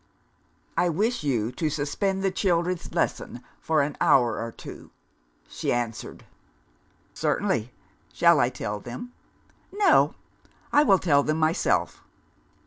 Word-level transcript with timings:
"I 0.75 0.89
wish 0.89 1.23
you 1.23 1.51
to 1.51 1.69
suspend 1.69 2.23
the 2.23 2.31
children's 2.31 2.91
lesson 2.95 3.43
for 3.59 3.83
an 3.83 3.97
hour 4.01 4.39
or 4.43 4.51
two," 4.51 4.89
she 5.47 5.71
answered. 5.71 6.25
"Certainly. 7.13 7.71
Shall 8.11 8.39
I 8.39 8.49
tell 8.49 8.79
them?" 8.79 9.11
"No; 9.71 10.15
I 10.73 10.81
will 10.81 10.97
tell 10.97 11.21
them 11.21 11.37
myself." 11.37 12.03